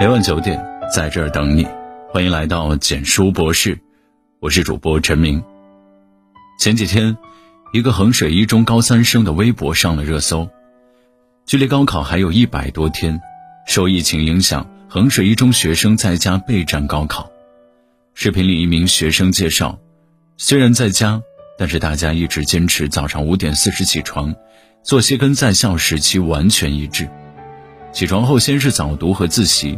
[0.00, 0.64] 每晚九点，
[0.94, 1.66] 在这儿等你。
[2.12, 3.76] 欢迎来到简书博士，
[4.38, 5.42] 我是主播陈明。
[6.60, 7.16] 前几天，
[7.72, 10.48] 一个衡水一中高三生的微博上了热搜。
[11.46, 13.20] 距离高考还有一百多天，
[13.66, 17.28] 受疫情影响，衡水一中学生在家备战高考。
[18.14, 19.76] 视频里，一名学生介绍，
[20.36, 21.20] 虽然在家，
[21.58, 24.32] 但是大家一直坚持早上五点四十起床，
[24.84, 27.10] 作息跟在校时期完全一致。
[27.90, 29.76] 起床后，先是早读和自习，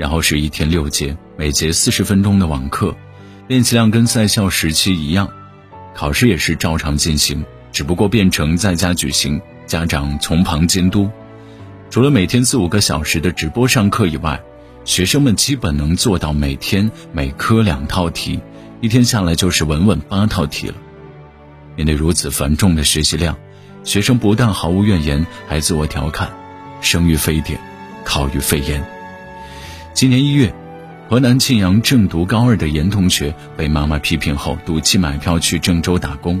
[0.00, 2.96] 然后是一天六节，每节四十分钟的网课，
[3.48, 5.28] 练习量跟在校时期一样。
[5.94, 9.38] 考试也是照常进行，只不过变成在家举行。
[9.66, 11.10] 家长从旁监督，
[11.90, 14.40] 除了每天四五个小时的直播上课以外，
[14.86, 18.40] 学生们基本能做到每天每科两套题，
[18.80, 20.74] 一天下来就是稳稳八套题了。
[21.76, 23.36] 面对如此繁重的学习量，
[23.84, 26.30] 学生不但毫无怨言，还自我调侃
[26.80, 27.60] ：“生于非典，
[28.02, 28.82] 考于肺炎。”
[30.00, 30.54] 今年一月，
[31.10, 36.40] 河南沁阳正读高二的严同学被妈妈批评后，赌气买票去郑州打工。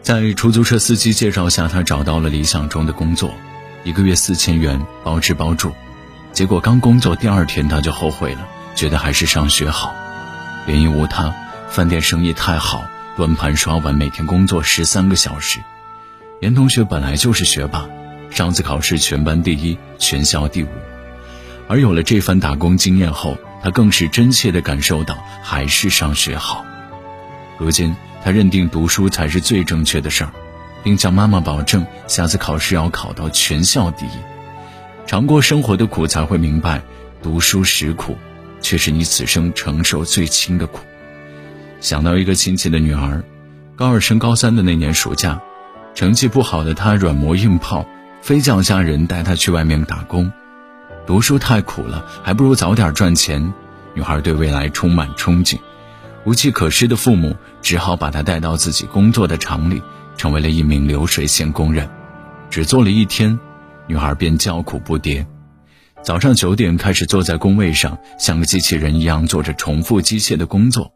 [0.00, 3.34] 在出租车司机介绍下，他找到了理想中的工作，
[3.82, 5.72] 一个月四千元，包吃包住。
[6.30, 8.46] 结果刚工作第二天，他就后悔了，
[8.76, 9.92] 觉得还是上学好。
[10.68, 11.34] 原因无他，
[11.68, 12.84] 饭店生意太好，
[13.16, 15.58] 端盘刷碗，每天工作十三个小时。
[16.40, 17.88] 严同学本来就是学霸，
[18.30, 20.68] 上次考试全班第一，全校第五。
[21.68, 26.64] 而有了这番打工经验后，他更是真切地感受到还是上学好。
[27.58, 27.94] 如今。
[28.24, 30.32] 他认定读书才是最正确的事儿，
[30.82, 34.12] 并向妈妈保证下次考试要考到全校第一。
[35.04, 36.80] 尝过生活的苦，才会明白，
[37.22, 38.16] 读书实苦，
[38.62, 40.80] 却是你此生承受最轻的苦。
[41.82, 43.22] 想到一个亲戚的女儿，
[43.76, 45.38] 高二升高三的那年暑假，
[45.94, 47.84] 成绩不好的她软磨硬泡，
[48.22, 50.32] 非叫家人带她去外面打工。
[51.06, 53.52] 读书太苦了，还不如早点赚钱。
[53.94, 55.58] 女孩对未来充满憧憬。
[56.24, 59.82] 无计可施的父母只好把她带到自己工作的厂里，
[60.16, 61.88] 成为了一名流水线工人。
[62.48, 63.38] 只做了一天，
[63.86, 65.24] 女孩便叫苦不迭。
[66.02, 70.90] 早上九点开始坐在工位上，像个机器人一样做着重复机械的工作，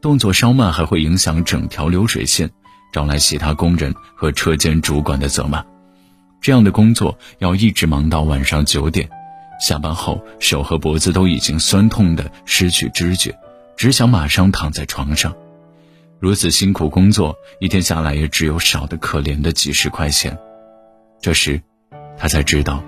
[0.00, 2.50] 动作稍慢还会影响整条流水线，
[2.92, 5.64] 招来其他工人和车间主管的责骂。
[6.40, 9.08] 这样的工作要一直忙到晚上九点，
[9.62, 13.32] 下班后手和脖子都已经酸痛的失去知觉。
[13.76, 15.32] 只想马上躺在床上，
[16.18, 20.36] 如此辛苦工作，一天下来也只有少的可怜的几十块钱。
[21.20, 21.62] 这时，
[22.18, 22.82] 他才知道，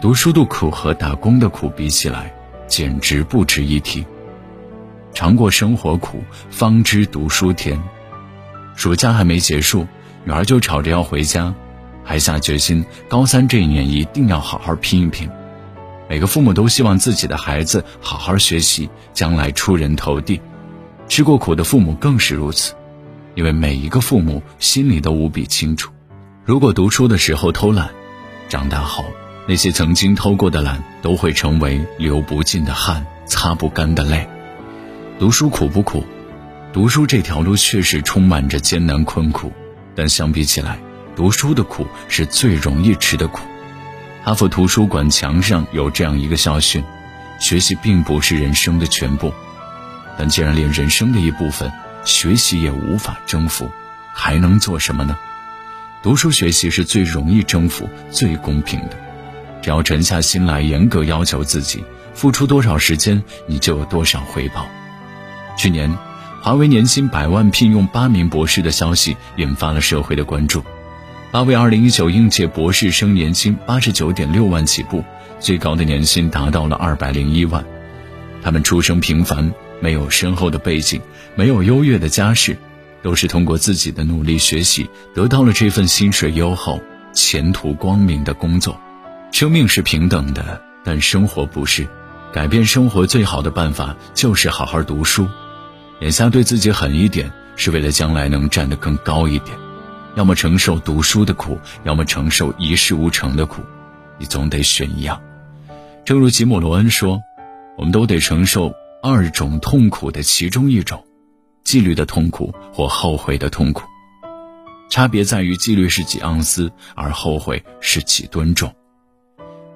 [0.00, 2.32] 读书的苦和打工的苦比起来，
[2.68, 4.06] 简直不值一提。
[5.12, 7.80] 尝过生活苦，方知读书甜。
[8.76, 9.84] 暑假还没结束，
[10.24, 11.52] 女儿就吵着要回家，
[12.04, 15.28] 还下决心，高三这一年一定要好好拼一拼。
[16.10, 20.40] 每个父母都希望自己的孩子好好学习，将来出人头地。
[21.06, 22.74] 吃过苦的父母更是如此，
[23.36, 25.92] 因为每一个父母心里都无比清楚：
[26.44, 27.90] 如果读书的时候偷懒，
[28.48, 29.04] 长大后
[29.46, 34.28] 那些曾经偷过的懒都会成为流不尽的汗、擦不干的泪。
[35.16, 36.02] 读书苦不苦？
[36.72, 39.52] 读书这条路确实充满着艰难困苦，
[39.94, 40.80] 但相比起来，
[41.14, 43.46] 读书的苦是最容易吃的苦。
[44.22, 46.84] 哈佛图书馆墙上有这样一个校训：
[47.40, 49.32] 学习并不是人生的全部，
[50.18, 51.72] 但既然连人生的一部分
[52.04, 53.70] 学习也无法征服，
[54.12, 55.16] 还能做什么呢？
[56.02, 58.96] 读书学习是最容易征服、最公平的，
[59.62, 61.82] 只要沉下心来，严格要求自己，
[62.12, 64.66] 付出多少时间，你就有多少回报。
[65.56, 65.90] 去年，
[66.42, 70.62] 华为年薪百万聘用八名博士的消息引发了社会的关注。
[71.32, 75.04] 八位2019应届博士生年薪八十九点六万起步，
[75.38, 77.64] 最高的年薪达到了二百零一万。
[78.42, 81.00] 他们出生平凡，没有深厚的背景，
[81.36, 82.56] 没有优越的家世，
[83.00, 86.80] 都是通过自己的努力学习，得到了这份薪水优厚、
[87.12, 88.76] 前途光明的工作。
[89.30, 91.86] 生命是平等的，但生活不是。
[92.32, 95.28] 改变生活最好的办法就是好好读书。
[96.00, 99.56] 眼下对自己狠一点，是为了将来能站得更高一点。
[100.16, 103.62] 要么承受读书的苦，要么承受一事无成的苦，
[104.18, 105.20] 你总得选一样。
[106.04, 107.20] 正如吉姆·罗恩说
[107.78, 108.72] ：“我们都得承受
[109.02, 111.04] 二种痛苦的其中一种，
[111.62, 113.84] 纪律的痛苦或后悔的痛苦。
[114.90, 118.74] 差别在于，纪律是几盎司，而后悔是几吨重。”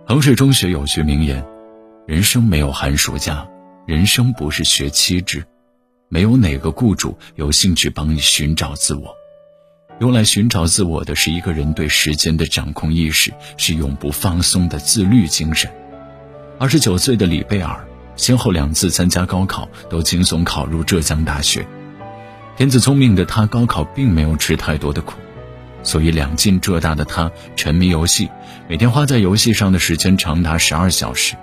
[0.06, 1.42] 衡水中学有句名言
[2.06, 3.46] ：“人生没有寒暑假，
[3.86, 5.44] 人生不是学期制，
[6.08, 9.14] 没有哪个雇主有兴趣帮你寻找自我。”
[10.00, 15.70] 用来寻找自我的是一个人对时间的掌控意识，是永不放松的自律精神。
[16.58, 17.86] 二十九岁的李贝尔，
[18.16, 21.64] 先后两次参加高考都轻松考入浙江大学。
[22.56, 25.14] 天资聪明的他，高考并没有吃太多的苦，
[25.82, 28.28] 所以两进浙大的他沉迷游戏，
[28.68, 31.36] 每天花在游戏上的时间长达十二小时。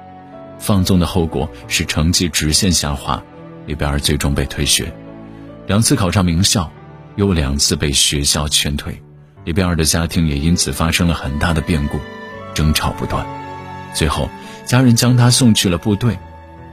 [0.59, 3.23] 放纵的后果是成绩直线下滑，
[3.65, 4.93] 李贝尔最终被退学，
[5.67, 6.71] 两次考上名校，
[7.15, 9.01] 又两次被学校劝退。
[9.43, 11.99] 李贝尔的家庭也因此发生了很大的变故，
[12.53, 13.25] 争吵不断。
[13.93, 14.29] 最后，
[14.65, 16.17] 家人将他送去了部队。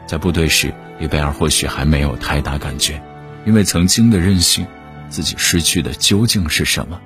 [0.06, 3.02] 在部队时，李贝尔或许还没有太大感觉，
[3.44, 4.66] 因为曾经的任性，
[5.08, 7.00] 自己失去的究竟是什么？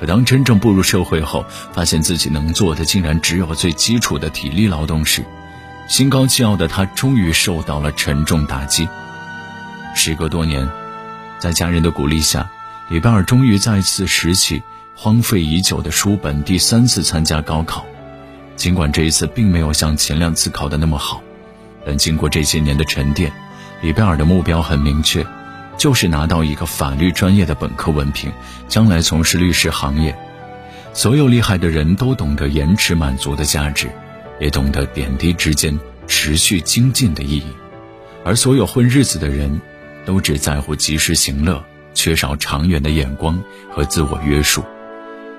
[0.00, 5.22] 可当真正步入社会后，发现自己能做的竟然只有最基础的体力劳动时，
[5.88, 8.88] 心高气傲的他终于受到了沉重打击。
[9.94, 10.68] 时隔多年，
[11.44, 12.50] 在家人的鼓励下，
[12.88, 14.62] 李贝尔终于再次拾起
[14.96, 17.84] 荒废已久的书本，第三次参加高考。
[18.56, 21.22] 尽管这一次并没有像前两次考的那么好，
[21.84, 23.30] 但经过这些年的沉淀，
[23.82, 25.22] 里贝尔的目标很明确，
[25.76, 28.32] 就是拿到一个法律专业的本科文凭，
[28.66, 30.16] 将来从事律师行业。
[30.94, 33.90] 所有厉害的人都懂得延迟满足的价值，
[34.40, 37.48] 也懂得点滴之间持续精进的意义，
[38.24, 39.60] 而所有混日子的人，
[40.04, 41.64] 都只在乎及时行乐，
[41.94, 44.64] 缺少长远的眼光和自我约束。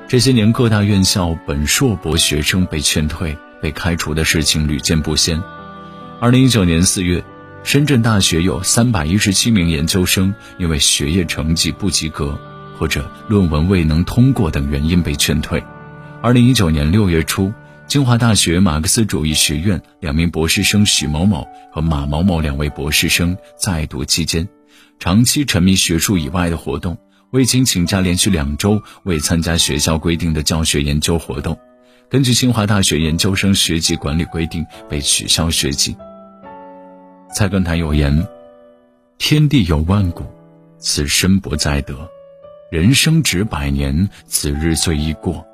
[0.08, 5.42] 这些年，各大院校本硕博学生被劝退、被开除的事情屡见不鲜。
[6.20, 7.24] 二零一九年四月，
[7.64, 12.40] 深圳大学有三百一十七名研究生因为学业成绩不及格
[12.78, 15.64] 或者论文未能通过等原因被劝退。
[16.22, 17.52] 二零一九年六月初，
[17.88, 24.48] 清华大学马克思主义学院两名博士生许某某和马某某两位博士生在读期间，
[25.00, 26.98] 长期沉迷学术以外的活动。
[27.30, 31.58] 未经请假，连续两周未参加学校规定的教学研究活动，
[32.10, 35.96] 根据清华大学研究生学籍管理规定被取消学籍。
[37.34, 38.28] 菜根谭有言
[39.20, 40.24] ：“天地有万古，
[40.80, 41.94] 此身不再得；
[42.72, 45.46] 人生值百年，此日最易过。”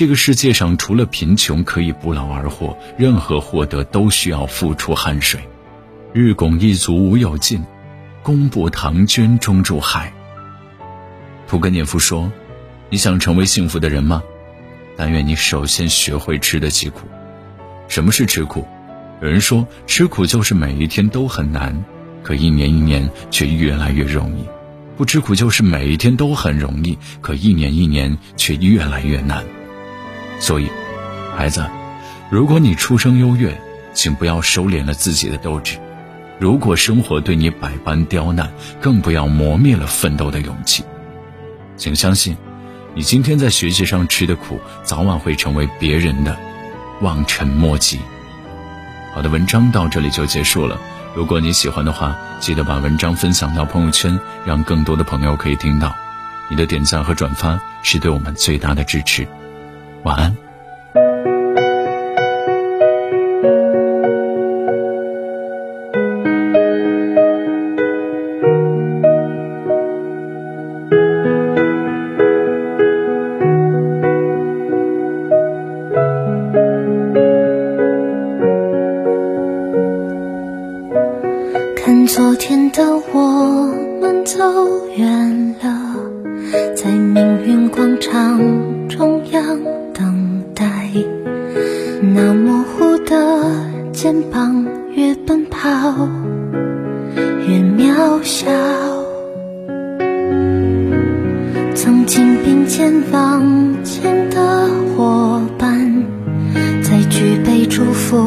[0.00, 5.38] 这个世界上除了贫穷可以不劳而获，任何获得都需要付出汗水。
[6.14, 7.62] 日拱一卒无有尽，
[8.22, 10.10] 功不唐捐终入海。
[11.46, 12.32] 屠格涅夫说
[12.88, 14.22] ：“你想成为幸福的人吗？
[14.96, 17.06] 但愿你首先学会吃得起苦。
[17.86, 18.66] 什么是吃苦？
[19.20, 21.84] 有人说吃苦就是每一天都很难，
[22.22, 24.44] 可一年一年却越来越容易；
[24.96, 29.44] 不吃苦就是每一天都很容易，可一年一年却越来越难。
[30.40, 30.68] 所以，
[31.36, 31.64] 孩子，
[32.30, 33.56] 如果你出生优越，
[33.92, 35.76] 请不要收敛了自己的斗志；
[36.38, 38.50] 如果生活对你百般刁难，
[38.80, 40.82] 更不要磨灭了奋斗的勇气。”
[41.76, 42.36] 请相信，
[42.94, 46.36] 你今天在学习上吃的苦，早晚会成为别人的
[47.02, 48.00] 望尘莫及。
[49.14, 50.78] 好的，文章到这里就结束了。
[51.14, 55.94] 如果你喜欢的话，记得把文章分享到朋友圈，让更多的朋友可以听到。
[56.48, 59.26] 你的点赞和转发是对我们最大的支持。
[60.02, 60.49] 晚安。
[92.22, 93.50] 那模糊的
[93.94, 96.06] 肩膀，越奔跑
[97.48, 98.46] 越渺小。
[101.74, 103.42] 曾经并肩往
[103.82, 106.04] 前的伙伴，
[106.82, 108.18] 在举杯祝福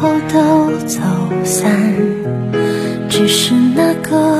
[0.00, 1.02] 后都走
[1.44, 1.70] 散。
[3.10, 4.38] 只是那个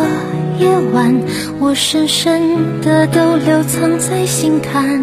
[0.59, 1.15] 夜晚，
[1.59, 2.41] 我深深
[2.81, 5.03] 的都留藏在心坎。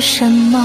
[0.00, 0.58] 什么？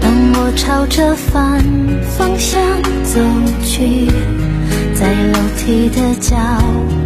[0.00, 1.62] 当我朝着反
[2.18, 2.60] 方向
[3.04, 3.20] 走
[3.64, 4.06] 去，
[4.94, 7.05] 在楼梯的角落。